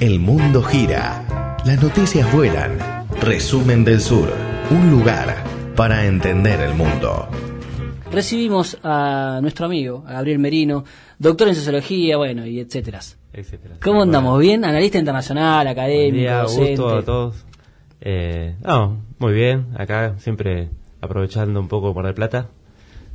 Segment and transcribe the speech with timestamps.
[0.00, 1.56] El mundo gira.
[1.64, 2.78] Las noticias vuelan.
[3.20, 4.32] Resumen del Sur.
[4.70, 5.42] Un lugar
[5.76, 7.28] para entender el mundo.
[8.12, 10.84] Recibimos a nuestro amigo, a Gabriel Merino,
[11.18, 13.00] doctor en sociología, bueno, y etcétera.
[13.32, 13.76] etcétera.
[13.82, 14.38] ¿Cómo andamos?
[14.40, 14.64] ¿Bien?
[14.64, 16.70] Analista internacional, académico, Buen día, docente.
[16.70, 17.44] gusto a todos.
[18.00, 19.66] Eh, no, muy bien.
[19.76, 22.48] Acá siempre aprovechando un poco por de Plata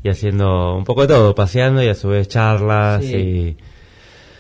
[0.04, 3.15] y haciendo un poco de todo, paseando y a su vez charlas Sí.
[3.15, 3.57] y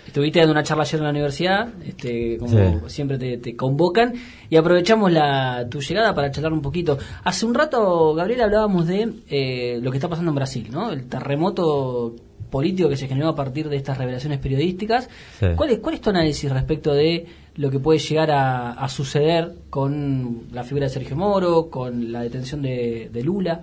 [0.05, 2.57] Estuviste dando una charla ayer en la universidad, este, como Sí.
[2.87, 4.13] siempre te, te convocan,
[4.49, 6.97] y aprovechamos la, tu llegada para charlar un poquito.
[7.23, 10.91] Hace un rato, Gabriel, hablábamos de eh, lo que está pasando en Brasil, ¿no?
[10.91, 12.15] El terremoto
[12.49, 15.09] político que se generó a partir de estas revelaciones periodísticas.
[15.39, 15.47] Sí.
[15.55, 17.25] ¿Cuál, es, ¿Cuál es tu análisis respecto de
[17.55, 22.21] lo que puede llegar a, a suceder con la figura de Sergio Moro, con la
[22.21, 23.61] detención de, de Lula?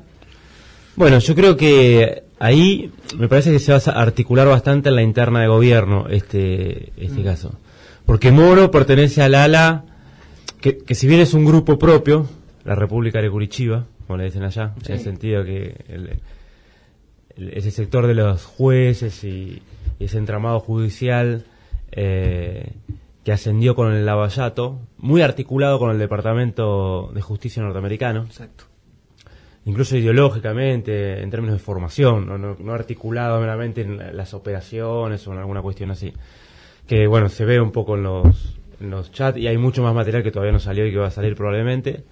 [0.96, 5.02] Bueno, yo creo que ahí me parece que se va a articular bastante en la
[5.02, 7.54] interna de gobierno este, este caso.
[8.06, 9.84] Porque Moro pertenece al ala,
[10.60, 12.26] que, que si bien es un grupo propio,
[12.64, 14.92] la República de Curitiba, como le dicen allá, Sí.
[14.92, 16.20] en el sentido que el-
[17.36, 19.62] el- ese sector de los jueces y,
[19.98, 21.44] y ese entramado judicial
[21.92, 22.72] eh,
[23.24, 28.64] que ascendió con el Lavallato, muy articulado con el Departamento de Justicia norteamericano Exacto.
[29.64, 35.26] Incluso ideológicamente, en términos de formación, no, no, no articulado meramente en la- las operaciones
[35.26, 36.12] o en alguna cuestión así.
[36.86, 39.94] Que bueno, se ve un poco en los, en los chats y hay mucho más
[39.94, 42.04] material que todavía no salió y que va a salir probablemente.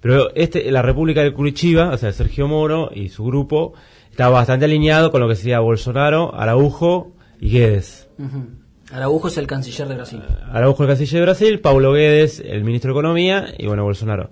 [0.00, 3.74] Pero este, la República de Curitiba, o sea, Sergio Moro y su grupo,
[4.10, 8.08] está bastante alineado con lo que sería Bolsonaro, Araujo y Guedes.
[8.18, 8.44] Ujú.
[8.92, 10.22] Araujo es el canciller de Brasil.
[10.52, 14.30] Araujo el canciller de Brasil, Paulo Guedes el ministro de Economía y bueno, Bolsonaro.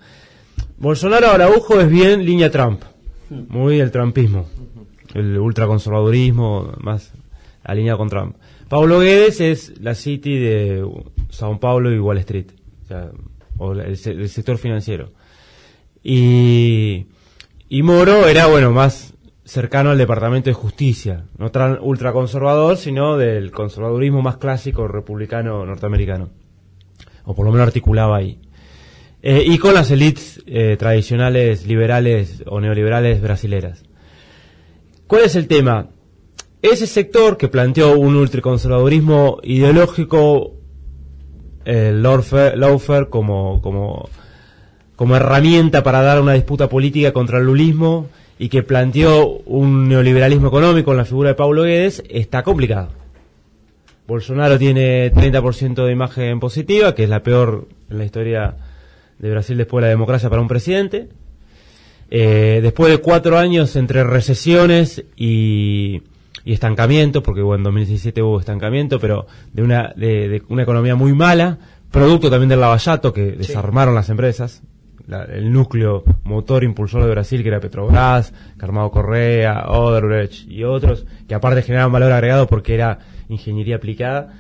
[0.79, 2.83] Bolsonaro Araujo es bien línea Trump,
[3.31, 4.47] muy el trumpismo,
[5.15, 7.15] el ultraconservadurismo más
[7.65, 8.37] alineado con Trump.
[8.69, 10.87] Paulo Guedes es la City de
[11.31, 12.49] Sao Paulo y Wall Street,
[12.85, 13.11] o, sea,
[13.57, 15.13] o el sector financiero.
[16.03, 17.07] Y,
[17.71, 19.15] y Moro era, bueno, más
[19.45, 26.29] cercano al Departamento de Justicia, no tan ultraconservador, sino del conservadurismo más clásico republicano norteamericano.
[27.25, 28.39] O por lo menos articulaba ahí.
[29.29, 33.83] Eh, y con las élites eh, tradicionales, liberales o neoliberales brasileras.
[35.09, 35.89] ¿Cuál es el tema?
[36.63, 40.53] Ese sector que planteó un ultraconservadurismo ideológico,
[41.65, 44.09] el lawfare, lawfare como, como,
[44.95, 48.07] como herramienta para dar una disputa política contra el lulismo
[48.39, 52.91] y que planteó un neoliberalismo económico en la figura de Paulo Guedes, está complicado.
[54.07, 58.57] Bolsonaro tiene 30% de imagen positiva, que es la peor en la historia
[59.19, 61.09] de Brasil después de la democracia para un presidente.
[62.11, 66.03] Eh, después de cuatro años entre recesiones y,
[66.45, 70.95] y estancamiento, porque bueno, en 2017 hubo estancamiento, pero de una, de, de una economía
[70.95, 71.59] muy mala,
[71.91, 74.63] producto también del lavallato que desarmaron las empresas,
[75.09, 81.07] la- el núcleo motor impulsor de Brasil que era Petrobras, Carmado Correa, Odebrecht y otros,
[81.29, 84.33] que aparte generaban valor agregado porque era ingeniería aplicada.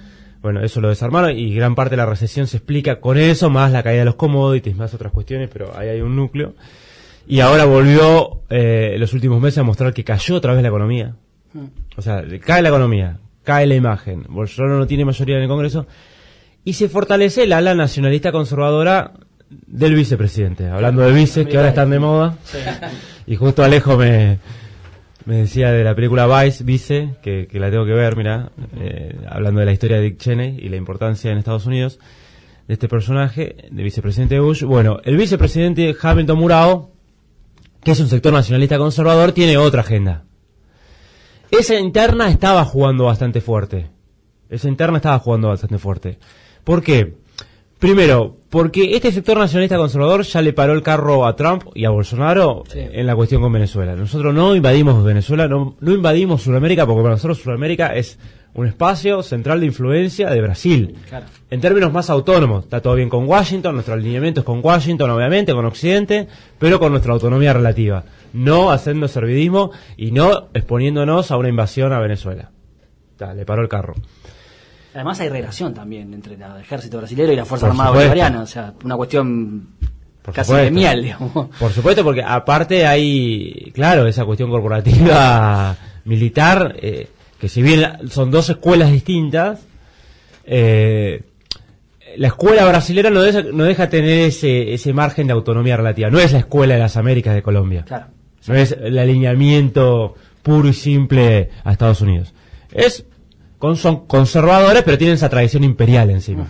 [0.42, 3.72] Bueno, eso lo desarmaron y gran parte de la recesión se explica con eso, más
[3.72, 6.54] la caída de los commodities, más otras cuestiones, pero ahí hay un núcleo.
[7.26, 10.68] Y ahora volvió eh, en los últimos meses a mostrar que cayó otra vez la
[10.68, 11.16] economía.
[11.96, 14.24] O sea, cae la economía, cae la imagen.
[14.28, 15.86] Bolsonaro no tiene mayoría en el Congreso.
[16.64, 19.12] Y se fortalece la ala nacionalista conservadora
[19.48, 20.68] del vicepresidente.
[20.68, 22.36] Hablando de vices que ahora están de moda.
[22.44, 22.58] Sí.
[23.28, 24.38] Y justo Alejo me,
[25.26, 29.18] me decía de la película Vice, Vice, que, que la tengo que ver, mira, eh,
[29.28, 31.98] hablando de la historia de Dick Cheney y la importancia en Estados Unidos
[32.68, 34.62] de este personaje, de vicepresidente Bush.
[34.62, 36.90] Bueno, el vicepresidente Hamilton Murao,
[37.82, 40.24] que es un sector nacionalista conservador, tiene otra agenda.
[41.50, 43.90] Esa interna estaba jugando bastante fuerte.
[44.48, 46.18] Esa interna estaba jugando bastante fuerte.
[46.62, 47.16] ¿Por qué?
[47.78, 51.90] Primero, porque este sector nacionalista conservador ya le paró el carro a Trump y a
[51.90, 52.78] Bolsonaro Sí.
[52.80, 53.94] en la cuestión con Venezuela.
[53.94, 58.18] Nosotros no invadimos Venezuela, no, no invadimos Sudamérica, porque para nosotros Sudamérica es
[58.54, 60.94] un espacio central de influencia de Brasil.
[61.06, 61.26] Claro.
[61.50, 65.52] En términos más autónomos, está todo bien con Washington, nuestro alineamiento es con Washington, obviamente,
[65.52, 66.28] con Occidente,
[66.58, 68.04] pero con nuestra autonomía relativa.
[68.32, 72.50] No haciendo servidismo y no exponiéndonos a una invasión a Venezuela.
[73.34, 73.94] Le paró el carro.
[74.96, 78.08] Además hay relación también entre el ejército brasileño y la Fuerza Por Armada supuesto.
[78.08, 79.68] bolivariana, o sea, una cuestión
[80.22, 80.64] Por casi supuesto.
[80.64, 81.48] gremial, digamos.
[81.60, 85.76] Por supuesto, porque aparte hay, claro, esa cuestión corporativa
[86.06, 87.08] militar, eh,
[87.38, 89.66] que si bien son dos escuelas distintas,
[90.46, 91.22] eh,
[92.16, 96.08] la escuela brasilera no deja, no deja tener ese, ese margen de autonomía relativa.
[96.08, 97.84] No es la escuela de las Américas de Colombia.
[97.86, 98.06] Claro.
[98.48, 102.32] No es el alineamiento puro y simple a Estados Unidos.
[102.72, 103.04] Es
[103.58, 106.46] con, son conservadores, pero tienen esa tradición imperial encima.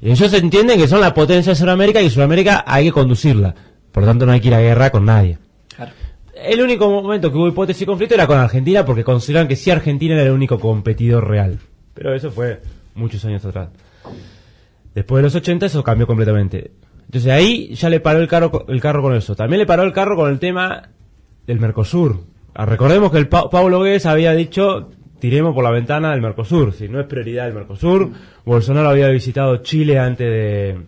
[0.00, 3.54] Y ellos entienden que son la potencia de Sudamérica y Sudamérica hay que conducirla.
[3.92, 5.38] Por lo tanto, no hay que ir a guerra con nadie.
[5.74, 5.92] Claro.
[6.34, 9.70] El único momento que hubo hipótesis de conflicto era con Argentina porque consideraban que sí
[9.70, 11.58] Argentina era el único competidor real.
[11.94, 12.60] Pero eso fue
[12.94, 13.70] muchos años atrás.
[14.94, 16.72] Después de los 80 eso cambió completamente.
[17.06, 19.34] Entonces ahí ya le paró el carro, el carro con eso.
[19.34, 20.90] También le paró el carro con el tema
[21.46, 22.20] del Mercosur.
[22.54, 26.72] Ah, Recordemos que el Pa- Pablo Guedes había dicho tiremos por la ventana del Mercosur.
[26.72, 28.10] Si no es prioridad el Mercosur,
[28.44, 30.80] Bolsonaro había visitado Chile antes de,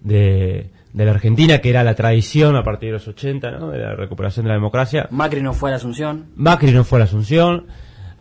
[0.00, 3.70] de, de la Argentina, que era la tradición a partir de los 80, ¿no?
[3.70, 5.08] de la recuperación de la democracia.
[5.10, 6.26] Macri no fue a la Asunción.
[6.36, 7.66] Macri no fue a la Asunción.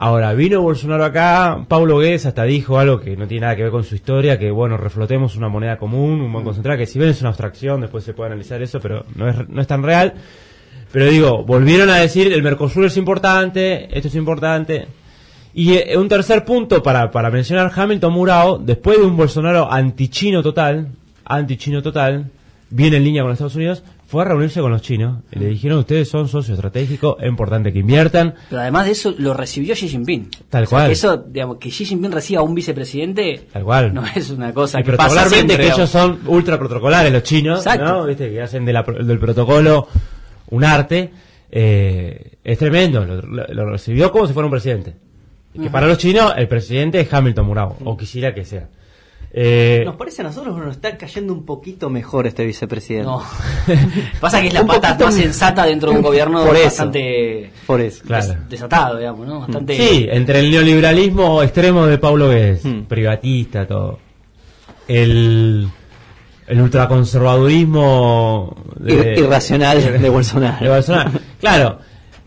[0.03, 3.71] Ahora, vino Bolsonaro acá, Pablo Guedes hasta dijo algo que no tiene nada que ver
[3.71, 7.11] con su historia, que bueno, reflotemos una moneda común, un banco central, que si bien
[7.11, 10.15] es una abstracción, después se puede analizar eso, pero no es, no es tan real.
[10.91, 14.87] Pero digo, volvieron a decir, el Mercosur es importante, esto es importante.
[15.53, 20.41] Y eh, un tercer punto para, para mencionar Hamilton Murao, después de un Bolsonaro antichino
[20.41, 20.87] total,
[21.25, 22.29] antichino total,
[22.69, 25.79] viene en línea con Estados Unidos, fue a reunirse con los chinos y le dijeron,
[25.79, 28.33] ustedes son socios estratégicos, es importante que inviertan.
[28.49, 30.29] Pero además de eso, lo recibió Xi Jinping.
[30.49, 30.87] Tal O sea, cual.
[30.87, 33.47] que Eso, digamos, que Xi Jinping reciba a un vicepresidente.
[33.53, 33.93] Tal cual.
[33.93, 35.55] No es una cosa Y que pasa siempre.
[35.57, 37.85] que ellos son ultra protocolares los chinos, Exacto.
[37.85, 38.05] ¿no?
[38.05, 38.29] ¿Viste?
[38.31, 39.87] Que hacen de la del protocolo
[40.49, 41.11] un arte.
[41.49, 44.95] eh, es tremendo, lo, lo- lo recibió como si fuera un presidente.
[45.53, 48.67] Y Que para los chinos el presidente es Hamilton Murao, o quisiera que sea.
[49.33, 53.07] Eh, Nos parece a nosotros que nos está cayendo un poquito mejor este vicepresidente.
[53.07, 53.23] No.
[54.19, 56.65] Pasa que es la pata más sensata dentro de un gobierno Por eso.
[56.65, 58.03] bastante Por eso.
[58.05, 58.27] Claro.
[58.27, 59.39] des- desatado, digamos, ¿no?
[59.39, 59.77] Bastante.
[59.77, 62.81] Sí, entre el neoliberalismo extremo de Pablo Guedes, Hmm.
[62.89, 63.99] privatista, todo.
[64.89, 65.69] El,
[66.47, 70.63] el ultraconservadurismo Ir- irracional de Bolsonaro.
[70.65, 71.11] de Bolsonaro.
[71.39, 71.79] Claro,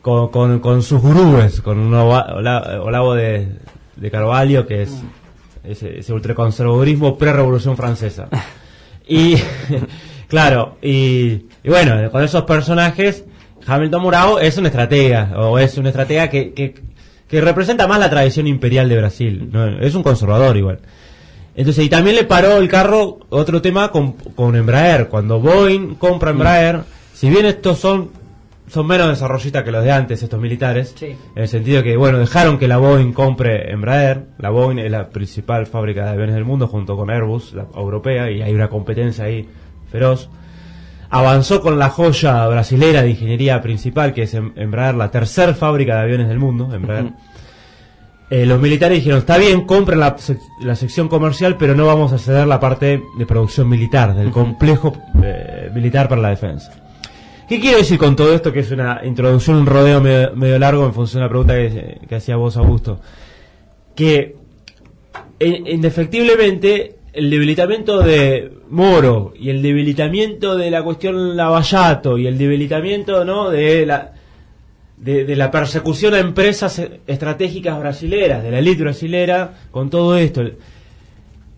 [0.05, 3.49] con, con, con sus gurúes, con un Ola- Ola- Olavo de,
[3.97, 4.91] de Carvalho, que es
[5.65, 8.29] ese, ese ultraconservadurismo pre-revolución francesa.
[9.09, 9.37] Y,
[10.29, 13.25] claro, y, y bueno, con esos personajes,
[13.67, 16.75] Hamilton Murao es una estratega, o es una estratega que, que,
[17.27, 19.49] que representa más la tradición imperial de Brasil.
[19.51, 19.67] ¿no?
[19.81, 20.81] Es un conservador igual.
[21.57, 25.09] Entonces, y también le paró el carro otro tema con, con Embraer.
[25.09, 26.81] Cuando Boeing compra Embraer,
[27.15, 28.11] si bien estos son,
[28.67, 31.07] son menos desarrollistas que los de antes, estos militares, Sí.
[31.07, 34.25] en el sentido que, bueno, dejaron que la Boeing compre Embraer.
[34.39, 38.31] La Boeing es la principal fábrica de aviones del mundo junto con Airbus, la europea,
[38.31, 39.49] y hay una competencia ahí
[39.91, 40.31] feroz.
[41.11, 45.97] Avanzó con la joya brasilera de ingeniería principal, que es Em- Embraer, la tercer fábrica
[45.97, 47.11] de aviones del mundo, Embraer.
[48.31, 52.13] Eh, los militares dijeron, está bien, compren la, sec- la sección comercial, pero no vamos
[52.13, 56.73] a ceder la parte de producción militar, del complejo eh, militar para la defensa.
[57.49, 58.53] ¿Qué quiero decir con todo esto?
[58.53, 61.55] Que es una introducción, un rodeo medio, largo en función de la pregunta
[62.09, 63.01] que, hacía vos, Augusto.
[63.95, 64.37] Que
[65.41, 72.39] in- indefectiblemente el debilitamiento de Moro y el debilitamiento de la cuestión Lavallato y el
[72.39, 74.13] debilitamiento no de la
[74.97, 80.43] de, de la persecución a empresas estratégicas brasileras, de la élite brasilera, con todo esto.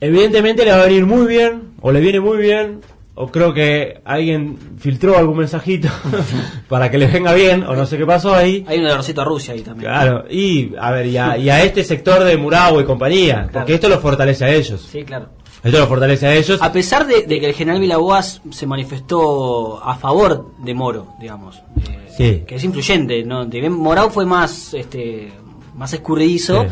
[0.01, 2.81] Evidentemente le va a venir muy bien, o le viene muy bien,
[3.19, 5.89] o creo que alguien filtró algún mensajito
[6.69, 8.65] para que les venga bien, o no sé qué pasó ahí.
[8.69, 9.91] Hay un olorcito a Rusia ahí también.
[9.91, 13.75] Claro, y a ver, y a, y a este sector de Murao y compañía, porque
[13.75, 14.87] esto lo fortalece a ellos.
[14.91, 15.31] Sí, claro.
[15.65, 16.61] Esto lo fortalece a ellos.
[16.63, 21.57] A pesar de, de que el general Vilaboas se manifestó a favor de Moro, digamos,
[21.89, 22.45] eh, Sí.
[22.47, 23.47] que es influyente, ¿no?
[23.71, 25.33] Morao fue más, este,
[25.75, 26.69] más escurridizo, Sí.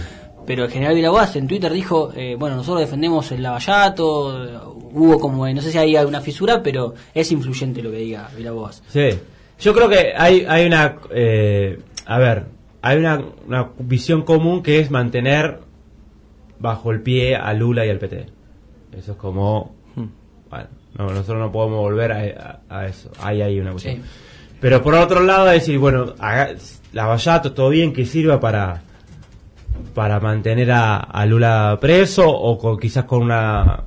[0.46, 5.46] pero el general Vilaboas en Twitter dijo, eh, bueno, nosotros defendemos el lavallato, hubo como,
[5.48, 8.82] no sé si hay alguna fisura, pero es influyente lo que diga Vilaboas.
[8.88, 9.10] Sí.
[9.60, 10.96] Yo creo que hay, hay una.
[11.10, 12.44] eh, a ver,
[12.82, 15.60] hay una, una visión común que es mantener
[16.58, 18.26] bajo el pie a Lula y al PT.
[18.96, 19.74] Eso es como.
[20.50, 23.10] Bueno, no, nosotros no podemos volver a, a- a eso.
[23.20, 23.96] Hay ahí una cuestión.
[23.96, 24.02] Sí.
[24.60, 26.54] Pero por otro lado, decir, bueno, haga-
[26.92, 28.82] Lavallato, todo bien que sirva para
[29.92, 33.82] para mantener a, a Lula preso o con, quizás con una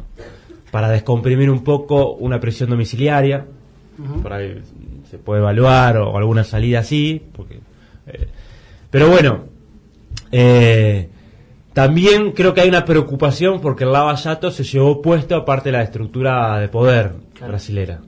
[0.71, 3.45] para descomprimir un poco una prisión domiciliaria.
[4.21, 4.61] Por ahí
[5.09, 7.59] se puede evaluar o, alguna salida así porque
[8.05, 8.27] eh,
[8.91, 9.45] pero bueno
[10.31, 11.09] eh,
[11.73, 15.83] también creo que hay una preocupación porque el Lavallato se llevó puesto aparte de la
[15.83, 17.51] estructura de poder Claro.
[17.53, 17.99] brasilera.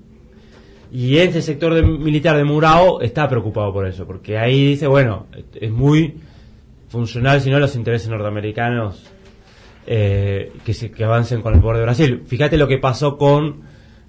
[0.92, 5.28] Y ese sector de- militar de Murao está preocupado por eso, porque ahí dice, bueno,
[5.54, 6.16] es muy
[6.88, 9.04] funcional, si no, los intereses norteamericanos
[9.86, 12.24] eh, que, se, que avancen con el poder de Brasil.
[12.26, 13.62] Fíjate lo que pasó con,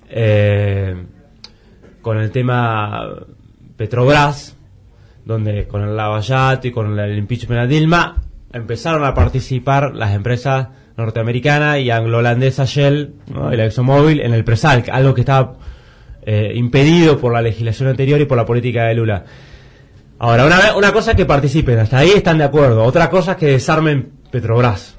[0.08, 0.94] eh,
[2.02, 3.08] con el tema
[3.76, 4.56] Petrobras,
[5.24, 8.22] donde con el Lavallato y con el impeachment a Dilma,
[8.52, 13.52] empezaron a participar las empresas norteamericanas y anglo-holandesa Shell ¿no?
[13.52, 15.54] y la ExxonMobil en el presal, algo que estaba
[16.22, 19.24] eh, impedido por la legislación anterior y por la política de Lula.
[20.18, 22.84] Ahora, una, una cosa es que participen, hasta ahí están de acuerdo.
[22.84, 24.98] Otra cosa es que desarmen Petrobras.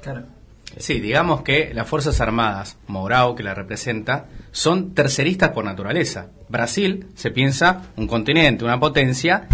[0.82, 6.30] Sí, digamos que las Fuerzas Armadas, Mourão, que la representa, son terceristas por naturaleza.
[6.48, 9.46] Brasil se piensa un continente, una potencia,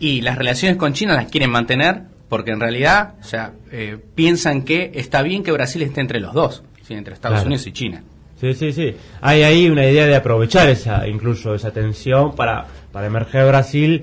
[0.00, 4.62] y las relaciones con China las quieren mantener porque en realidad, o sea, eh, piensan
[4.62, 6.94] que está bien que Brasil esté entre los dos, ¿sí?
[6.94, 7.46] entre Estados Claro.
[7.46, 8.02] Unidos y China.
[8.40, 8.92] Sí, sí, sí.
[9.20, 14.02] Hay ahí una idea de aprovechar esa, incluso esa tensión para, para emerger Brasil,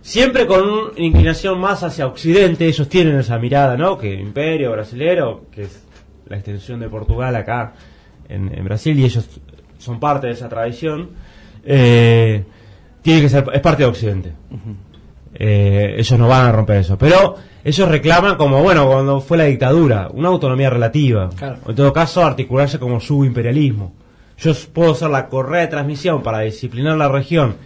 [0.00, 2.66] siempre con una inclinación más hacia Occidente.
[2.66, 3.98] Ellos tienen esa mirada, ¿no?
[3.98, 5.82] Que imperio brasilero, que es
[6.28, 7.72] la extensión de Portugal acá
[8.28, 9.28] en, en Brasil, y ellos
[9.78, 11.10] son parte de esa tradición.
[11.64, 12.44] Eh,
[13.02, 14.32] tiene que ser, es parte de Occidente.
[15.34, 16.98] Eh, ellos no van a romper eso.
[16.98, 21.30] Pero ellos reclaman como, bueno, cuando fue la dictadura, una autonomía relativa.
[21.30, 21.58] Claro.
[21.66, 23.92] En todo caso, articularse como subimperialismo.
[24.38, 27.56] Yo puedo ser la correa de transmisión para disciplinar la región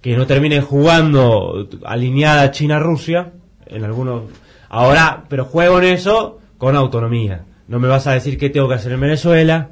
[0.00, 3.32] que no termine jugando alineada China-Rusia
[3.66, 4.22] en algunos
[4.68, 8.74] ahora pero juego en eso con autonomía no me vas a decir qué tengo que
[8.74, 9.68] hacer en Venezuela.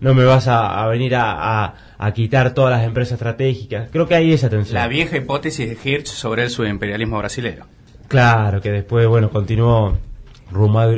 [0.00, 3.88] No me vas a, a venir a, a- a quitar todas las empresas estratégicas.
[3.92, 4.74] Creo que hay esa tensión.
[4.74, 7.66] La vieja hipótesis de Hirsch sobre el subimperialismo brasilero.
[8.08, 9.96] Claro, que después, bueno, continuó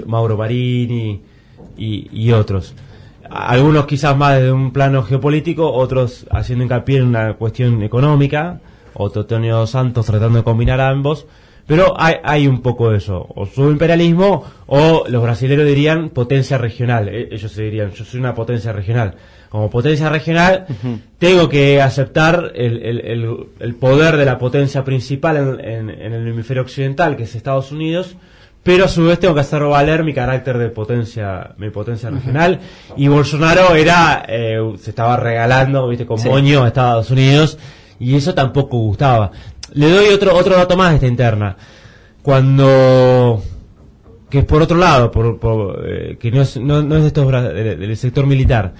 [0.07, 1.21] Mauro Marini
[1.77, 2.75] y, y otros.
[3.29, 8.61] Algunos quizás más desde un plano geopolítico, otros haciendo hincapié en una cuestión económica,
[8.95, 11.27] otro Antonio Santos tratando de combinar ambos,
[11.67, 17.09] pero hay, hay un poco de eso, o subimperialismo o los brasileños dirían potencia regional,
[17.09, 19.15] E- ellos se dirían, yo soy una potencia regional.
[19.49, 20.67] Como potencia regional,
[21.19, 26.13] tengo que aceptar el, el- el- el poder de la potencia principal en, en- en
[26.15, 28.17] el hemisferio occidental, que es Estados Unidos,
[28.63, 32.61] pero a su vez tengo que hacer valer mi carácter de potencia, mi potencia regional.
[32.97, 36.29] Y Bolsonaro era, eh, se estaba regalando, viste, con Sí.
[36.31, 37.59] moño a Estados Unidos,
[38.01, 39.33] y eso tampoco gustaba.
[39.75, 41.57] Le doy otro, otro dato más de esta interna.
[42.23, 43.43] Cuando
[44.31, 47.09] que es por otro lado, por, por, eh, que no es, no, no es de
[47.09, 48.73] estos bra- de- del sector militar.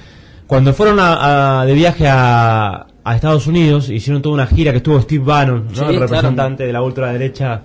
[0.47, 4.79] Cuando fueron a- a- de viaje a, a Estados Unidos, hicieron toda una gira que
[4.79, 5.75] estuvo Steve Bannon, ¿no?
[5.75, 6.01] Sí, el claro.
[6.01, 7.63] representante de la ultraderecha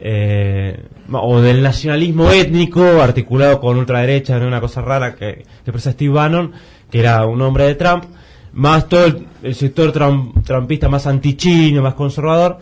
[0.00, 4.46] eh, o del nacionalismo étnico articulado con ultraderecha, ¿no?
[4.48, 6.50] una cosa rara que, que expresa Steve Bannon,
[6.90, 8.04] que era un hombre de Trump,
[8.52, 9.06] más todo
[9.42, 12.58] el, sector trump- trumpista más antichino, más conservador,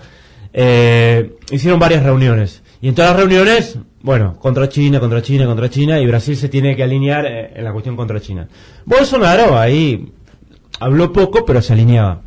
[0.53, 2.63] eh, hicieron varias reuniones.
[2.81, 6.49] Y en todas las reuniones, bueno, contra China, contra China, contra China, y Brasil se
[6.49, 8.49] tiene que alinear eh, en la cuestión contra China.
[8.85, 10.13] Bolsonaro ahí
[10.81, 12.23] habló poco, pero se alineaba.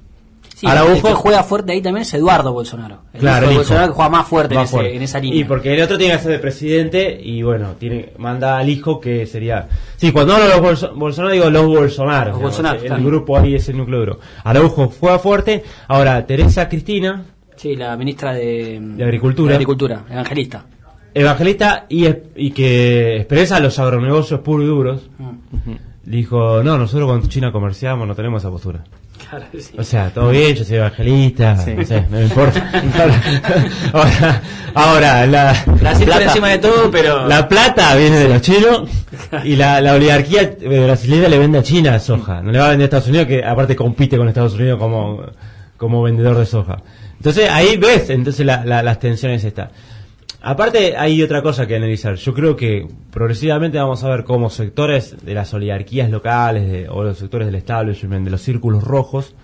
[0.62, 3.00] Sí, Araujo- el que juega fuerte ahí también es Eduardo Bolsonaro.
[3.14, 3.56] El Claro, el.
[3.56, 4.96] Bolsonaro que juega más fuerte, Más en, ese- fuerte.
[4.96, 5.40] en esa línea.
[5.40, 9.00] Y porque el otro tiene que ser de presidente y bueno, tiene manda al hijo
[9.00, 9.68] que sería...
[9.98, 12.32] Sí, cuando hablo de los Bolso- Bolsonaro digo los Bolsonaro.
[12.34, 13.04] Los Bolsonaro, el claro.
[13.04, 14.20] grupo ahí es el núcleo duro.
[14.44, 15.64] Araujo juega fuerte.
[15.88, 17.24] Ahora, Teresa Cristina,
[17.56, 19.50] Sí, la ministra de, De Agricultura.
[19.50, 20.66] de Agricultura, evangelista.
[21.14, 25.72] evangelista y, y que expresa los agronegocios puros y duros, Mm.
[26.06, 28.84] dijo, no, nosotros con China comerciamos, no tenemos esa postura.
[29.32, 29.72] Claro, sí.
[29.80, 31.72] O sea, todo bien, yo soy evangelista, Sí.
[31.74, 32.70] no sé, no me importa.
[33.94, 34.42] ahora,
[34.74, 37.28] ahora, la, por encima de todo, pero...
[37.28, 38.90] la plata viene de los chinos
[39.46, 42.42] y la, la oligarquía brasileña le vende a China soja.
[42.42, 45.24] No le va a vender a Estados Unidos, que aparte compite con Estados Unidos como,
[45.78, 46.78] como vendedor de soja.
[47.18, 49.70] Entonces ahí ves entonces la- la- las tensiones estas.
[50.42, 52.16] Aparte hay otra cosa que analizar.
[52.16, 57.04] Yo creo que progresivamente vamos a ver cómo sectores de las oligarquías locales de- o
[57.04, 59.36] los sectores del establishment, de los círculos rojos,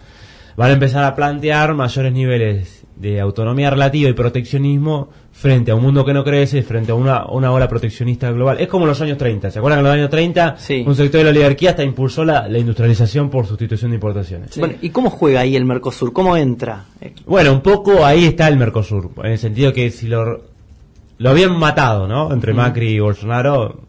[0.56, 5.84] van a empezar a plantear mayores niveles de autonomía relativa y proteccionismo frente a un
[5.84, 8.60] mundo que no crece, frente a una, una ola proteccionista global.
[8.60, 9.52] Es como los años 30.
[9.52, 10.84] ¿Se acuerdan que en los años 30 Sí.
[10.88, 14.50] un sector de la oligarquía hasta impulsó la, la industrialización por sustitución de importaciones?
[14.50, 14.60] Sí.
[14.60, 16.12] Bueno, ¿y cómo juega ahí el Mercosur?
[16.12, 16.86] ¿Cómo entra?
[17.28, 20.42] Bueno, un poco ahí está el Mercosur, en el sentido que si lo,
[21.18, 22.32] lo habían matado, ¿no?
[22.32, 23.82] Entre Macri y Bolsonaro,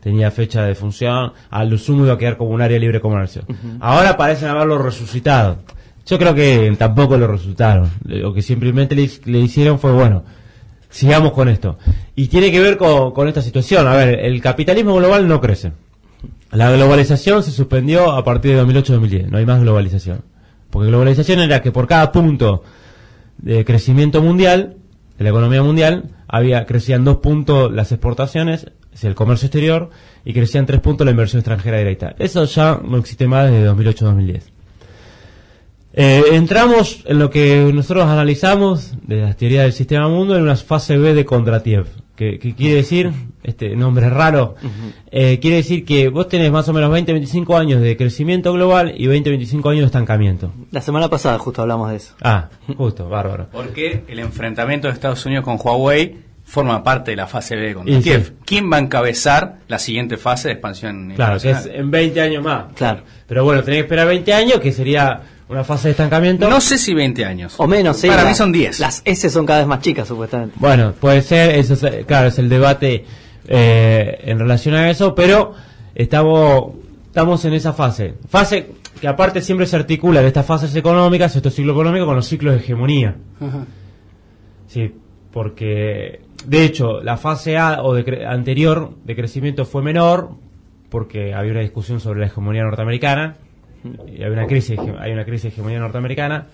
[0.00, 3.02] tenía fecha de función, a lo sumo iba a quedar como un área libre de
[3.02, 3.42] comercio.
[3.80, 5.58] Ahora parecen haberlo resucitado.
[6.06, 7.90] Yo creo que tampoco lo resultaron.
[8.04, 10.24] Lo que simplemente le, le hicieron fue, bueno,
[10.88, 11.78] sigamos con esto.
[12.14, 13.86] Y tiene que ver con, con esta situación.
[13.86, 15.72] A ver, el capitalismo global no crece.
[16.50, 19.26] La globalización se suspendió a partir de 2008-2010.
[19.26, 20.22] No hay más globalización.
[20.70, 22.62] Porque globalización era que por cada punto
[23.36, 24.76] de crecimiento mundial,
[25.18, 29.90] de la economía mundial, había crecían dos puntos las exportaciones, es el comercio exterior,
[30.24, 32.14] y crecían tres puntos la inversión extranjera directa.
[32.18, 34.42] Eso ya no existe más desde 2008-2010.
[35.94, 40.54] Eh, entramos en lo que nosotros analizamos de las teorías del sistema mundo en una
[40.54, 41.86] fase B de Kondratiev.
[42.18, 43.12] Que, que quiere decir,
[43.44, 44.56] este nombre raro,
[45.12, 48.92] eh, quiere decir que vos tenés más o menos 20, 25 años de crecimiento global
[48.96, 50.52] y 20, 25 años de estancamiento.
[50.72, 52.14] La semana pasada justo hablamos de eso.
[52.20, 53.46] Ah, justo, bárbaro.
[53.52, 57.94] Porque el enfrentamiento de Estados Unidos con Huawei forma parte de la fase B contra
[57.94, 58.24] Y Kiev.
[58.26, 58.32] sí.
[58.44, 62.42] ¿Quién va a encabezar la siguiente fase de expansión Claro, que es en 20 años
[62.42, 62.72] más.
[62.74, 63.02] Claro.
[63.28, 66.48] Pero bueno, tenés que esperar 20 años, que sería una fase de estancamiento.
[66.48, 67.54] No sé si 20 años.
[67.58, 68.08] O menos, sí.
[68.08, 68.80] Para la- mí son 10.
[68.80, 70.54] Las S son cada vez más chicas, supuestamente.
[70.58, 73.04] Bueno, puede ser, eso es, eh, claro, es el debate
[73.46, 75.54] eh, en relación a eso, pero
[75.94, 76.74] estamos,
[77.06, 78.14] estamos en esa fase.
[78.28, 82.26] Fase que aparte siempre se articula de estas fases económicas, estos ciclos económicos, con los
[82.26, 83.16] ciclos de hegemonía.
[83.40, 83.64] Ajá.
[84.66, 84.92] Sí,
[85.32, 90.30] porque de hecho la fase A o de cre- anterior de crecimiento fue menor
[90.90, 93.36] porque había una discusión sobre la hegemonía norteamericana
[94.08, 96.46] hay una crisis hay una crisis de hegemonía norteamericana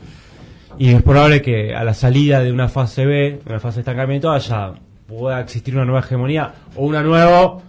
[0.78, 4.30] y es probable que a la salida de una fase B, una fase de estancamiento,
[4.32, 4.72] haya
[5.06, 7.62] pueda existir una nueva hegemonía o un nuevo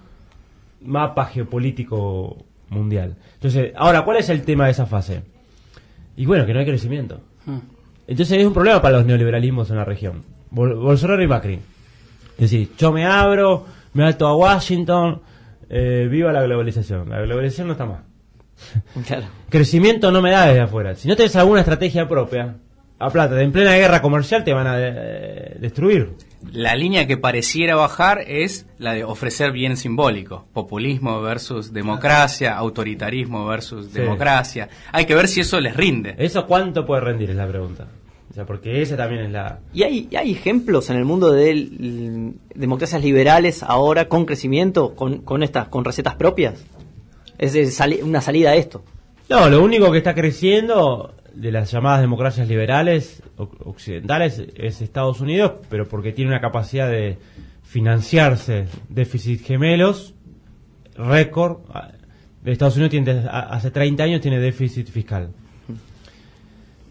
[0.81, 2.38] mapa geopolítico
[2.69, 3.15] mundial.
[3.36, 5.22] Entonces, ahora, ¿cuál es el tema de esa fase?
[6.17, 7.22] Y bueno, que no hay crecimiento.
[7.45, 7.57] Mm.
[8.07, 10.24] Entonces es un problema para los neoliberalismos en la región.
[10.51, 11.55] Bol- Bolsonaro y Macri.
[12.36, 15.22] Es decir, yo me abro, me alto a Washington,
[15.69, 17.10] eh, viva la globalización.
[17.10, 18.00] La globalización no está más.
[19.07, 19.25] Claro.
[19.50, 20.95] Crecimiento no me da desde afuera.
[20.95, 22.55] Si no tenés alguna estrategia propia,
[23.00, 26.13] a plata, en plena guerra comercial te van a eh, destruir.
[26.51, 30.45] La línea que pareciera bajar es la de ofrecer bien simbólico.
[30.53, 34.00] Populismo versus democracia, autoritarismo versus Sí.
[34.00, 34.69] democracia.
[34.91, 36.15] Hay que ver si eso les rinde.
[36.17, 37.31] ¿Eso cuánto puede rendir?
[37.31, 37.88] Es la pregunta.
[38.29, 39.59] O sea, porque esa también es la...
[39.74, 45.19] ¿Y hay, y hay ejemplos en el mundo de democracias liberales ahora con crecimiento, con,
[45.19, 46.63] con estas, con recetas propias?
[47.37, 48.83] Es una salida a esto.
[49.29, 55.53] No, lo único que está creciendo de las llamadas democracias liberales occidentales es Estados Unidos,
[55.69, 57.17] pero porque tiene una capacidad de
[57.63, 60.13] financiarse déficit gemelos,
[60.95, 61.59] récord.
[61.73, 61.91] ah,
[62.45, 65.31] Estados Unidos tiene, hace 30 años tiene déficit fiscal.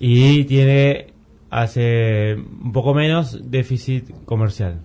[0.00, 1.06] Y tiene
[1.50, 4.80] hace un poco menos déficit comercial.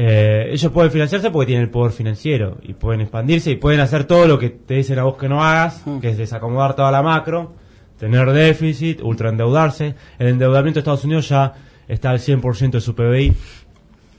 [0.00, 4.04] Eh, ellos pueden financiarse porque tienen el poder financiero y pueden expandirse y pueden hacer
[4.04, 5.98] todo lo que te dicen a vos que no hagas, Mm.
[5.98, 7.54] que es desacomodar toda la macro,
[7.98, 9.96] tener déficit, ultraendeudarse.
[10.20, 11.52] El endeudamiento de Estados Unidos ya
[11.88, 13.34] está al 100% de su PBI.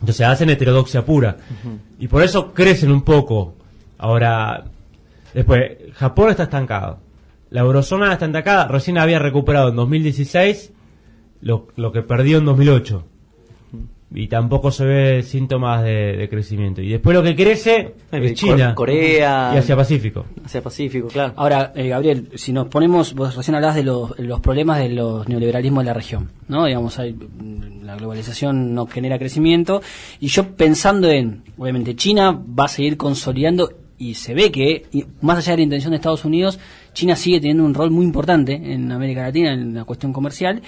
[0.02, 1.38] Entonces hacen heterodoxia pura.
[1.98, 3.56] Y por eso crecen un poco.
[4.00, 4.66] Ahora,
[5.34, 7.00] después, Japón está estancado.
[7.52, 8.68] La eurozona está estancada.
[8.68, 10.74] Recién había recuperado en 2016
[11.40, 13.06] lo, lo que perdió en 2008
[14.14, 16.82] y tampoco se ve síntomas de, de crecimiento.
[16.82, 19.52] Y después lo que crece Eh, es China Cor- Corea.
[19.54, 20.26] y Asia Pacífico.
[20.44, 21.34] Asia Pacífico, claro.
[21.36, 25.28] Ahora, eh, Gabriel, si nos ponemos, vos recién hablabas de los, los problemas de los
[25.30, 26.66] neoliberalismos de la región, ¿no?
[26.66, 29.82] Digamos, hay, mm, la globalización no genera crecimiento,
[30.20, 35.06] y yo pensando en, obviamente, China va a seguir consolidando, y se ve que, y
[35.22, 36.58] más allá de la intención de Estados Unidos,
[36.94, 40.62] China sigue teniendo un rol muy importante en América Latina, en la cuestión comercial,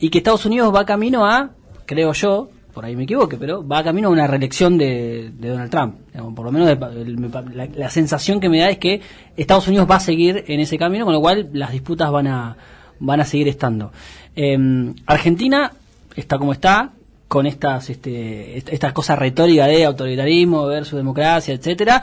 [0.00, 1.50] y que Estados Unidos va camino a,
[1.86, 2.48] creo yo,
[2.78, 5.96] por ahí me equivoque, pero va camino a una reelección de, de Donald Trump.
[6.36, 6.68] Por lo menos
[7.54, 9.00] la, la sensación que me da es que
[9.36, 12.56] Estados Unidos va a seguir en ese camino, con lo cual las disputas van a,
[13.00, 13.90] van a seguir estando.
[14.36, 14.56] Eh,
[15.06, 15.72] Argentina
[16.14, 16.92] está como está,
[17.26, 22.00] con estas, este, est- estas cosas retóricas de autoritarismo versus democracia, etcétera,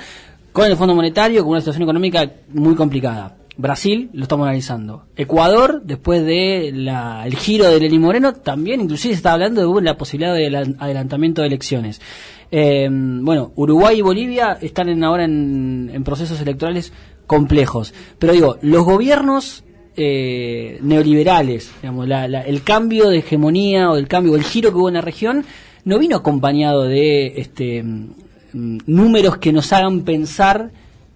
[0.51, 3.33] con el Fondo Monetario, con una situación económica muy complicada.
[3.57, 5.05] Brasil lo estamos analizando.
[5.15, 9.97] Ecuador, después de el giro de Lenín Moreno, también inclusive se está hablando de la
[9.97, 12.01] posibilidad del adelantamiento de elecciones.
[12.51, 16.91] Eh, bueno, Uruguay y Bolivia están en- ahora en, en procesos electorales
[17.27, 17.93] complejos.
[18.19, 19.63] Pero digo, los gobiernos
[19.97, 24.71] eh, neoliberales, digamos, la- la- el cambio de hegemonía o el cambio o el giro
[24.71, 25.45] que hubo en la región,
[25.85, 28.09] no vino acompañado de este, mm,
[28.87, 30.71] números que nos hagan pensar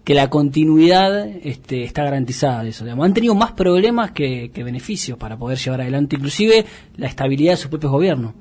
[0.10, 2.84] que la continuidad este, está garantizada de eso.
[2.84, 3.06] digamos.
[3.06, 6.66] Han tenido más problemas que, que beneficios para poder llevar adelante inclusive
[6.98, 8.34] la estabilidad de sus propios gobiernos.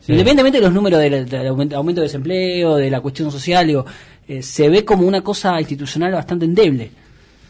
[0.00, 0.10] Sí.
[0.10, 3.84] Independientemente de los números del, del aumento, de desempleo, de la cuestión social, digo,
[4.26, 6.90] eh, se ve como una cosa institucional bastante endeble.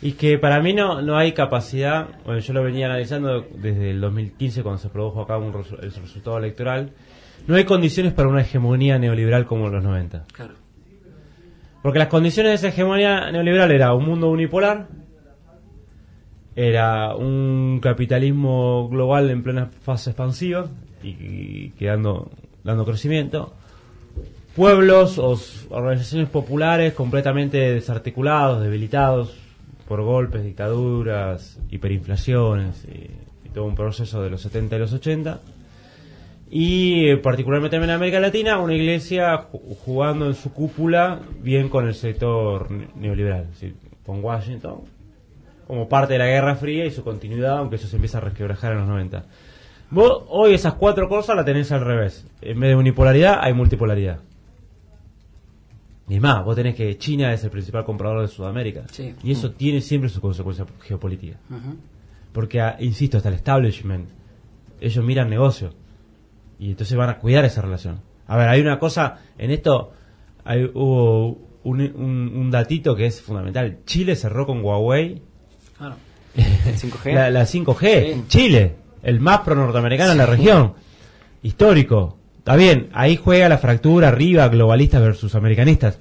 [0.02, 4.02] Y que para mí no, no hay capacidad, bueno, yo lo venía analizando desde el
[4.02, 6.90] 2015 cuando se produjo acá un resu- el resultado electoral,
[7.46, 10.26] no hay condiciones para una hegemonía neoliberal como en los 90.
[10.30, 10.52] Claro.
[11.82, 14.86] Porque las condiciones de esa hegemonía neoliberal era un mundo unipolar,
[16.54, 20.66] era un capitalismo global en plena fase expansiva
[21.02, 22.30] y, quedando
[22.62, 23.54] dando crecimiento,
[24.54, 25.36] pueblos o
[25.70, 29.34] organizaciones populares completamente desarticulados, debilitados
[29.88, 33.10] por golpes, dictaduras, hiperinflaciones y,
[33.46, 35.40] y todo un proceso de los 70 y los 80
[36.54, 41.86] y eh, particularmente en América Latina, una iglesia ju- jugando en su cúpula bien con
[41.88, 44.82] el sector ne- neoliberal, decir, con Washington,
[45.66, 48.72] como parte de la Guerra Fría y su continuidad, aunque eso se empieza a resquebrajar
[48.72, 49.24] en los 90.
[49.90, 52.26] Vos hoy esas cuatro cosas la tenés al revés.
[52.42, 54.20] En vez de unipolaridad, hay multipolaridad.
[56.08, 58.82] Y es más, vos tenés que China es el principal comprador de Sudamérica.
[58.90, 59.14] Sí.
[59.22, 61.38] Y eso tiene siempre sus consecuencias geopolíticas.
[62.32, 64.08] Porque, ah, insisto, hasta el establishment,
[64.80, 65.72] ellos miran negocio.
[66.62, 68.00] Y entonces van a cuidar esa relación.
[68.28, 69.92] A ver, hay una cosa, en esto
[70.44, 73.78] hay, hubo un, un- un datito que es fundamental.
[73.84, 75.20] Chile cerró con Huawei
[75.76, 75.96] Claro.
[76.36, 77.12] El 5G.
[77.14, 78.14] la, la 5G.
[78.14, 78.24] Sí.
[78.28, 80.74] Chile, el más pro-norteamericano en la región.
[81.42, 82.18] Histórico.
[82.38, 85.98] Está bien, ahí juega la fractura arriba, globalistas versus americanistas.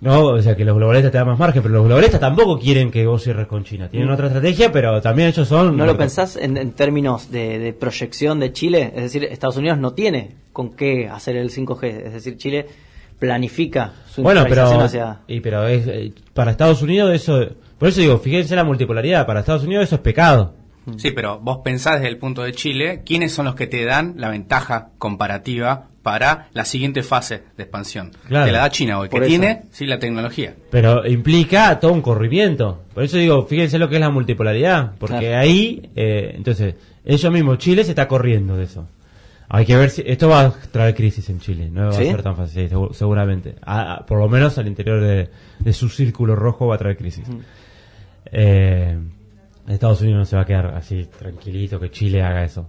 [0.00, 2.90] No, o sea que los globalistas te dan más margen, pero los globalistas tampoco quieren
[2.90, 3.88] que vos cierres con China.
[3.88, 5.76] Tienen otra estrategia, pero también ellos son...
[5.76, 8.92] ¿No lo pensás en, en términos de, de proyección de Chile?
[8.94, 11.84] Es decir, Estados Unidos no tiene con qué hacer el 5G.
[12.06, 12.66] Es decir, Chile
[13.18, 15.20] planifica su Bueno, pero, hacia...
[15.26, 17.46] y, pero es, eh, para Estados Unidos eso...
[17.78, 19.26] Por eso digo, fíjense la multipolaridad.
[19.26, 20.54] Para Estados Unidos eso es pecado.
[20.96, 24.14] Sí, pero vos pensás desde el punto de Chile, ¿quiénes son los que te dan
[24.18, 28.12] la ventaja comparativa para la siguiente fase de expansión?
[28.28, 28.46] Claro.
[28.46, 29.26] Te la da China hoy, que eso.
[29.26, 30.54] tiene sí la tecnología.
[30.70, 32.82] Pero implica todo un corrimiento.
[32.94, 34.92] Por eso digo, fíjense lo que es la multipolaridad.
[34.98, 35.38] Porque Claro.
[35.38, 38.86] ahí, eh, entonces, ellos mismos, Chile se está corriendo de eso.
[39.48, 40.02] Hay que ver si.
[40.06, 41.68] Esto va a traer crisis en Chile.
[41.70, 42.02] No va ¿Sí?
[42.06, 43.54] a ser tan fácil, seguramente.
[43.64, 46.96] A- a- por lo menos al interior de, de su círculo rojo va a traer
[46.96, 47.24] crisis.
[48.32, 48.98] Eh,
[49.74, 52.68] Estados Unidos no se va a quedar así tranquilito que Chile haga eso.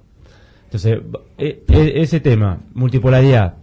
[0.66, 1.00] Entonces,
[1.38, 3.56] e- e- ese tema, multipolaridad,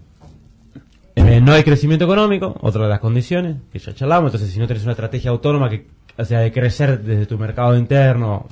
[1.16, 4.28] eh, no hay crecimiento económico, otra de las condiciones que ya charlamos.
[4.30, 7.76] Entonces, si no tenés una estrategia autónoma que, o sea, de crecer desde tu mercado
[7.76, 8.46] interno,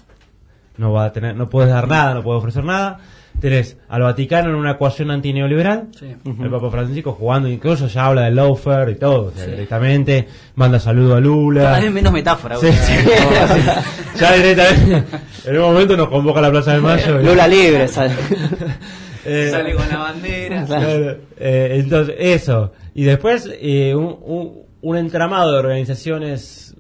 [0.76, 2.98] no va a tener, no puedes dar nada, no puedes ofrecer nada.
[3.40, 5.88] Tenés al Vaticano en una ecuación antineoliberal.
[5.98, 6.06] Sí.
[6.24, 10.78] El Papa Francisco jugando, incluso ya habla del lawfare y todo, o sea, directamente manda
[10.78, 11.62] saludo a Lula.
[11.62, 12.56] Cada vez menos metáfora.
[12.56, 12.94] Sí, sí.
[14.20, 15.04] ya directamente,
[15.46, 17.20] en un momento nos convoca a la Plaza de Mayo.
[17.20, 18.12] y- Lula libre, ¿sabes?
[19.24, 20.64] Eh, Sale con la bandera.
[20.66, 22.72] Claro, eh, entonces, eso.
[22.94, 26.76] Y después, eh, un, un- un entramado de organizaciones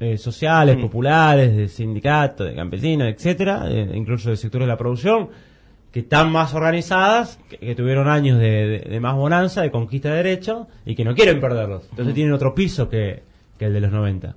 [0.00, 5.28] eh, sociales, populares, de sindicatos, de campesinos, etcétera, eh, incluso del sector de la producción,
[5.98, 10.10] que están más organizadas, que, que tuvieron años de, de- de más bonanza, de conquista
[10.10, 11.88] de derechos, y que no quieren perderlos.
[11.90, 13.24] Entonces tienen otro piso que,
[13.58, 14.36] que el de los 90.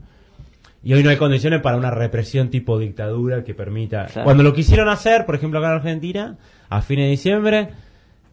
[0.84, 4.08] Y hoy no hay condiciones para una represión tipo dictadura que permita.
[4.08, 4.24] Claro.
[4.26, 6.38] Cuando lo quisieron hacer, por ejemplo, acá en Argentina,
[6.70, 7.70] a fines de diciembre,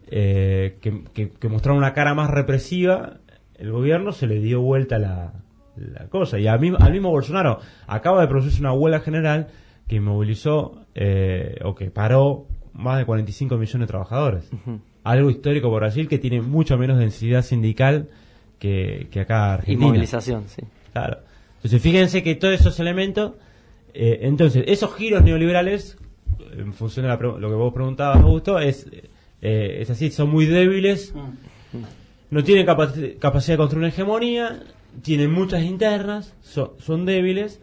[0.07, 3.17] eh, que, que- que mostraron una cara más represiva,
[3.59, 5.33] el gobierno se le dio vuelta la,
[5.75, 6.39] la cosa.
[6.39, 9.47] Y al mismo, al mismo Bolsonaro acaba de producirse una huelga general
[9.87, 14.49] que movilizó eh, o que paró más de 45 millones de trabajadores.
[15.03, 18.09] Algo histórico por Brasil que tiene mucho menos densidad sindical
[18.59, 19.87] que, que acá Y Argentina.
[19.87, 20.61] movilización, sí.
[20.93, 21.19] Claro.
[21.57, 23.33] Entonces, fíjense que todos esos elementos,
[23.93, 25.97] eh, entonces, esos giros neoliberales,
[26.57, 28.87] en función de la lo que vos preguntabas, Augusto, es,
[29.41, 31.13] eh, es así, son muy débiles,
[32.31, 34.61] no tienen capaci- capacidad de construir una hegemonía,
[35.01, 37.59] tienen muchas internas, so- son débiles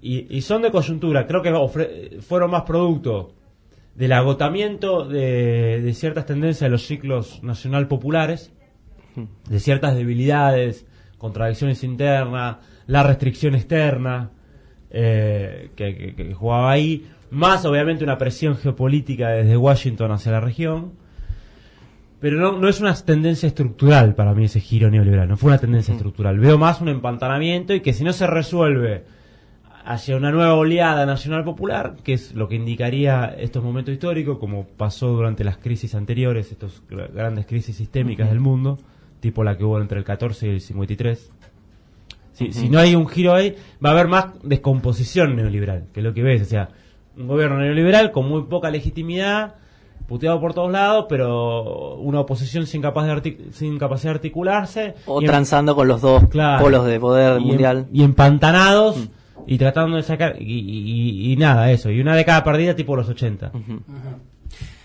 [0.00, 1.26] y, y son de coyuntura.
[1.26, 3.32] Creo que fueron más producto
[3.96, 8.52] del agotamiento de, de ciertas tendencias de los ciclos nacional populares,
[9.48, 10.86] de ciertas debilidades,
[11.18, 14.30] contradicciones internas, la restricción externa
[14.90, 20.40] eh, que, que- que jugaba ahí, más obviamente una presión geopolítica desde Washington hacia la
[20.40, 20.92] región.
[22.20, 25.58] Pero no, no es una tendencia estructural para mí ese giro neoliberal, no fue una
[25.58, 26.38] tendencia estructural.
[26.38, 29.04] Veo más un empantanamiento y que si no se resuelve
[29.86, 34.64] hacia una nueva oleada nacional popular, que es lo que indicaría estos momentos históricos, como
[34.66, 36.82] pasó durante las crisis anteriores, estas
[37.14, 38.78] grandes crisis sistémicas del mundo,
[39.20, 41.30] tipo la que hubo entre el 14 y el 53.
[42.32, 46.04] Si, si no hay un giro ahí, va a haber más descomposición neoliberal, que es
[46.04, 46.42] lo que ves.
[46.42, 46.68] O sea,
[47.16, 49.54] un gobierno neoliberal con muy poca legitimidad,
[50.06, 54.94] puteado por todos lados, pero una oposición sin, capaz de sin capacidad de articularse.
[55.06, 56.62] O transando con los dos Claro.
[56.62, 57.86] polos de poder y en- mundial.
[57.92, 59.08] y empantanados
[59.46, 60.36] y tratando de sacar.
[60.40, 61.90] Y, y- y nada, eso.
[61.90, 63.52] Y una década perdida tipo los 80.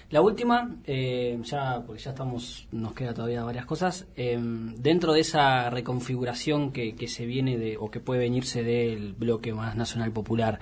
[0.10, 4.08] La última, eh, ya porque ya estamos, nos queda todavía varias cosas.
[4.18, 4.38] eh,
[4.78, 9.54] dentro de esa reconfiguración que, que se viene de o que puede venirse del bloque
[9.54, 10.60] más nacional popular,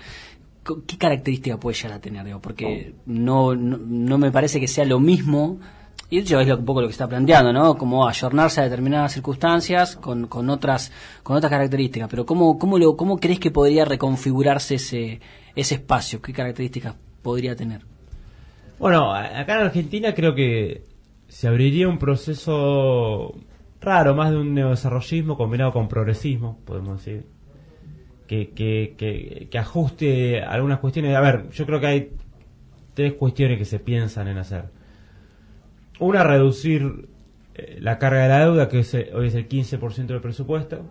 [0.85, 2.25] ¿qué característica puede llegar a tener?
[2.25, 2.39] Digo?
[2.41, 5.59] Porque no, no, no me parece que sea lo mismo.
[6.11, 7.77] Y eso es lo- un poco lo que está planteando, ¿no?
[7.77, 10.91] Como ayornarse a determinadas circunstancias con, con otras
[11.21, 12.09] con otras características.
[12.09, 15.19] Pero ¿cómo, cómo, lo, ¿cómo crees que podría reconfigurarse ese,
[15.55, 16.21] ese espacio?
[16.21, 17.81] ¿Qué características podría tener?
[18.79, 20.85] Bueno, acá en Argentina creo que
[21.27, 23.35] se abriría un proceso
[23.81, 27.25] raro, más de un neodesarrollismo combinado con progresismo, podemos decir.
[28.27, 31.15] Que, que, que, que ajuste algunas cuestiones.
[31.15, 32.09] A ver, yo creo que hay
[32.93, 34.65] tres cuestiones que se piensan en hacer.
[35.99, 37.09] Una, reducir
[37.55, 40.81] eh, la carga de la deuda, que es, eh, hoy es el 15% del presupuesto,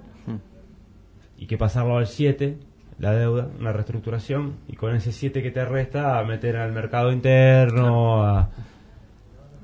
[1.36, 2.58] y que pasarlo al 7,
[2.98, 7.12] la deuda, una reestructuración, y con ese 7 que te resta, a meter al mercado
[7.12, 8.50] interno, a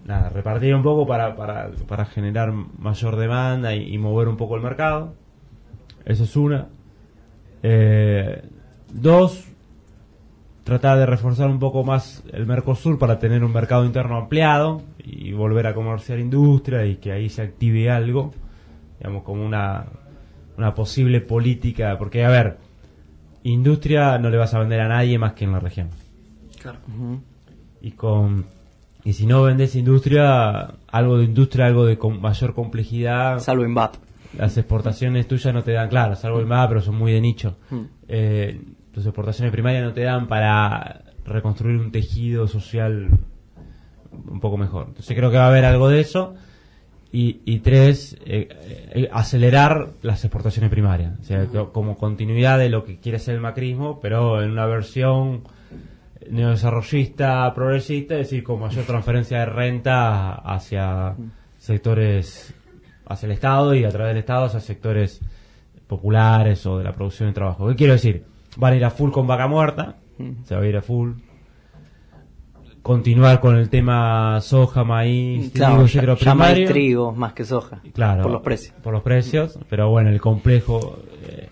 [0.04, 4.56] nada, repartir un poco para, para, para generar mayor demanda y, y mover un poco
[4.56, 5.14] el mercado.
[6.04, 6.68] Eso es una.
[7.62, 8.42] Eh,
[8.92, 9.48] dos,
[10.64, 15.32] tratar de reforzar un poco más el Mercosur para tener un mercado interno ampliado y
[15.32, 18.32] volver a comerciar industria y que ahí se active algo,
[18.98, 19.84] digamos, como una,
[20.56, 22.56] una posible política, porque a ver,
[23.42, 25.90] industria no le vas a vender a nadie más que en la región.
[26.60, 26.78] Claro.
[27.82, 28.46] Y con
[29.04, 33.74] y si no vendes industria, algo de industria, algo de con mayor complejidad, Salvo en
[33.74, 33.96] BAP.
[34.38, 37.58] las exportaciones tuyas no te dan, claro, salvo el MAP, pero son muy de nicho.
[37.68, 37.82] Mm.
[38.08, 38.60] Eh,
[38.94, 43.10] tus exportaciones primarias no te dan para reconstruir un tejido social
[44.12, 44.86] un poco mejor.
[44.88, 46.34] Entonces creo que va a haber algo de eso.
[47.10, 48.48] Y, y tres, eh,
[48.92, 51.12] eh, acelerar las exportaciones primarias.
[51.20, 55.44] O sea, como continuidad de lo que quiere ser el macrismo, pero en una versión
[56.28, 61.14] neodesarrollista, progresista, es decir, con mayor transferencia de renta hacia
[61.58, 62.52] sectores,
[63.06, 65.20] hacia el Estado y a través del Estado hacia sectores
[65.86, 67.68] populares o de la producción de trabajo.
[67.68, 68.33] ¿Qué quiero decir?
[68.56, 69.96] Van a ir a full con vaca muerta,
[70.44, 71.12] se va a ir a full.
[72.82, 76.68] Continuar con el tema soja, maíz, Claro, trigo, ya, ya más primario.
[76.68, 77.80] trigo más que soja.
[77.94, 78.74] Claro, Por los precios.
[78.82, 81.48] Por los precios, pero bueno, el complejo eh,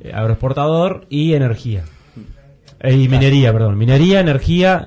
[0.00, 1.82] eh, agroexportador y energía.
[2.78, 3.76] Eh, y minería, perdón.
[3.76, 4.86] Minería, energía.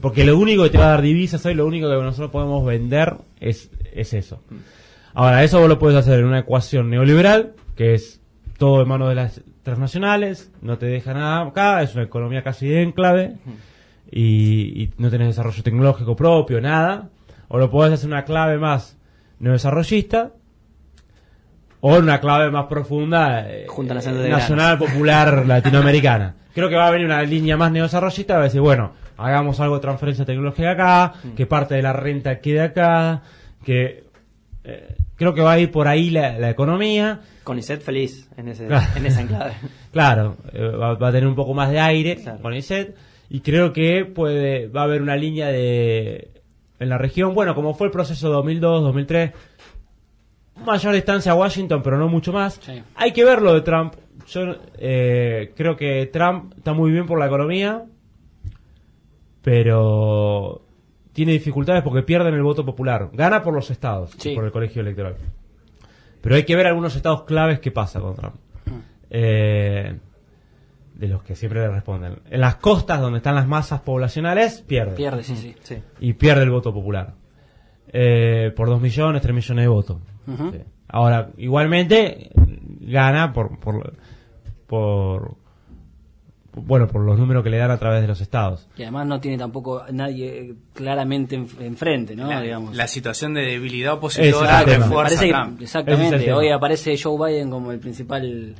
[0.00, 2.64] Porque lo único que te va a dar divisas hoy, lo único que nosotros podemos
[2.66, 4.42] vender es, es eso.
[5.14, 8.20] Ahora, eso vos lo puedes hacer en una ecuación neoliberal, que es
[8.58, 12.68] todo en manos de las transnacionales, no te deja nada acá, es una economía casi
[12.68, 13.34] de enclave,
[14.12, 17.08] y, y no tenés desarrollo tecnológico propio, nada.
[17.48, 18.96] O lo podés hacer una clave más
[19.40, 20.30] neodesarrollista,
[21.80, 23.66] o una clave más profunda, eh,
[24.30, 26.36] nacional, popular, latinoamericana.
[26.54, 29.74] Creo que va a venir una línea más neodesarrollista, va a decir, bueno, hagamos algo
[29.74, 33.22] de transferencia tecnológica acá, que parte de la renta quede acá,
[33.64, 34.04] que
[34.66, 37.20] eh, creo que va a ir por ahí la, la economía.
[37.44, 38.86] Con ISET feliz en, ese, Claro.
[38.96, 39.52] en esa enclave.
[39.92, 42.40] Claro, eh, va, va a tener un poco más de aire Claro.
[42.42, 42.94] con ISET
[43.30, 46.30] y creo que puede va a haber una línea de
[46.78, 49.30] en la región, bueno, como fue el proceso 2002, 2003,
[50.64, 52.60] mayor distancia a Washington, pero no mucho más.
[52.62, 52.82] Sí.
[52.96, 53.94] Hay que ver lo de Trump.
[54.28, 54.42] Yo
[54.78, 57.84] eh, creo que Trump está muy bien por la economía,
[59.42, 60.62] pero
[61.16, 63.08] tiene dificultades porque pierden el voto popular.
[63.14, 64.34] Gana por los estados, Sí.
[64.34, 65.16] por el colegio electoral.
[66.20, 68.34] Pero hay que ver algunos estados claves que pasa con Trump.
[69.08, 69.96] Eh,
[70.94, 72.18] de los que siempre le responden.
[72.28, 74.94] En las costas donde están las masas poblacionales, pierde.
[74.94, 75.54] Pierde, sí, sí.
[75.62, 75.78] Sí.
[76.00, 77.14] Y pierde el voto popular.
[77.90, 79.96] Eh, por 2 millones, 3 millones de votos.
[80.26, 80.60] Sí.
[80.88, 82.28] Ahora, igualmente,
[82.80, 83.94] gana por, por,
[84.66, 85.34] por,
[86.56, 88.66] bueno, por los números que le dan a través de los estados.
[88.76, 92.28] Y además no tiene tampoco nadie eh, claramente en- enfrente, ¿no?
[92.28, 92.74] La, Digamos.
[92.74, 95.60] la situación de debilidad opositora refuerza que- a Trump.
[95.62, 96.32] Exactamente.
[96.32, 98.54] Hoy aparece Joe Biden como el principal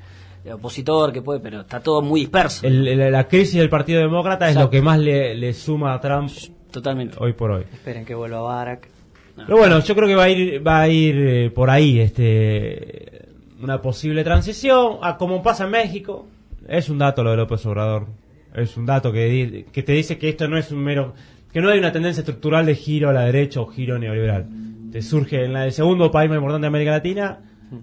[0.44, 2.66] eh, opositor que puede, pero está todo muy disperso.
[2.66, 6.00] El- el- la crisis del Partido Demócrata es lo que más le, le suma a
[6.00, 6.30] Trump
[6.70, 7.16] Totalmente.
[7.18, 7.64] hoy por hoy.
[7.72, 8.88] Esperen que vuelva Barack.
[9.37, 13.26] Pero bueno, yo creo que va a ir, va a ir eh, por ahí, este,
[13.62, 16.26] una posible transición, a como pasa en México.
[16.68, 18.07] Es un dato lo de López Obrador.
[18.55, 21.14] Es un dato que, te dice que esto no es un mero,
[21.52, 24.46] que no hay una tendencia estructural de giro a la derecha o giro neoliberal.
[24.90, 27.38] Te surge en la, el segundo país más importante de América Latina,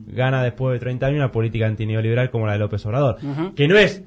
[0.07, 3.17] gana después de 30 años una política antineoliberal como la de López Obrador.
[3.55, 4.03] Que no es,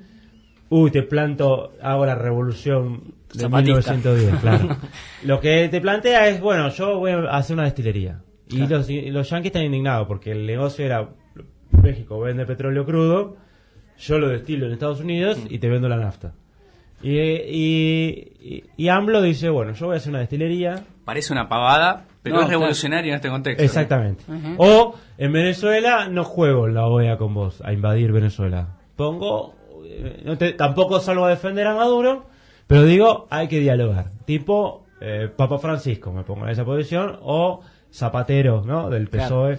[0.68, 3.92] uy, te planto, hago la revolución de Zapatista.
[3.92, 4.76] 1910, claro.
[5.24, 8.22] Lo que te plantea es, bueno, yo voy a hacer una destilería.
[8.48, 11.08] Y los, y los yanquis están indignados porque el negocio era,
[11.82, 13.36] México vende petróleo crudo,
[13.98, 16.32] yo lo destilo en Estados Unidos y te vendo la nafta.
[17.02, 20.84] Y, y, AMLO dice, bueno, yo voy a hacer una destilería.
[21.04, 22.60] Parece una pavada, pero No, es claro.
[22.60, 23.62] revolucionario en este contexto.
[23.62, 24.24] Exactamente.
[24.58, 28.78] O en Venezuela no juego la OEA con vos a invadir Venezuela.
[28.96, 29.54] Pongo,
[29.84, 32.26] eh, no te- tampoco salgo a defender a Maduro,
[32.66, 34.10] pero digo, hay que dialogar.
[34.24, 37.60] Tipo eh, Papa Francisco, me pongo en esa posición, o
[37.92, 38.90] Zapatero, ¿no?
[38.90, 39.56] Del Claro.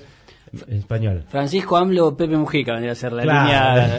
[0.70, 1.24] Español.
[1.30, 3.44] Francisco AMLO Pepe Mujica vendría a ser la Claro.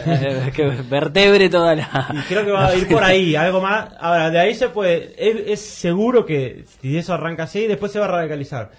[0.05, 2.07] línea eh, que vertebre toda la.
[2.13, 3.89] Y creo que va a ir por ahí, algo más.
[3.99, 5.13] Ahora, de ahí se puede.
[5.17, 8.71] Es, es seguro que si eso arranca así, después se va a radicalizar.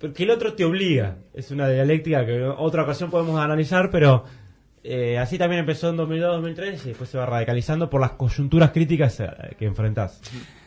[0.00, 1.16] Porque el otro te obliga.
[1.32, 4.24] Es una dialéctica que en otra ocasión podemos analizar, pero
[4.82, 9.18] eh, así también empezó en 2002-2003 y después se va radicalizando por las coyunturas críticas
[9.20, 9.26] eh,
[9.58, 10.20] que enfrentás.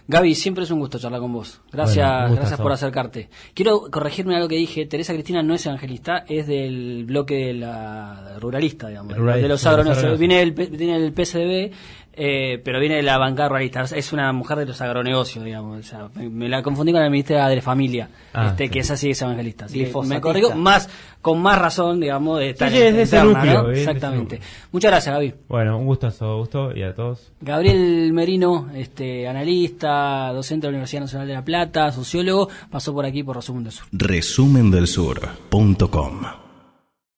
[0.10, 1.60] Gaby, siempre es un gusto charlar con vos.
[1.72, 3.30] Gracias, Bueno, gracias por acercarte.
[3.54, 4.86] Quiero corregirme algo que dije.
[4.86, 9.66] Teresa Cristina no es evangelista, es del bloque de la ruralista, digamos, Ruralista, de los
[9.66, 10.18] agroneos.
[10.20, 11.72] Viene del, P- viene del PSDB,
[12.18, 13.84] eh, pero viene de la bancada ruralista.
[13.84, 15.80] Es una mujer de los agronegocios, digamos.
[15.80, 18.70] O sea, me, me la confundí con la ministra de Familia, Ah, este, sí.
[18.72, 19.66] que es así, es evangelista.
[19.66, 20.90] Así que me corrijo más,
[21.22, 23.70] con más razón, digamos, de estar sí, es de ese interna, núcleo, ¿no?
[23.72, 24.40] Exactamente.
[24.72, 25.34] Muchas gracias, Gaby.
[25.48, 27.32] Bueno, un gustazo, gusto y a todos.
[27.40, 33.06] Gabriel Merino, este, analista, docente de la Universidad Nacional de La Plata, sociólogo, pasó por
[33.06, 33.86] aquí por Resumen del Sur.
[33.92, 36.47] Resumendelsur.com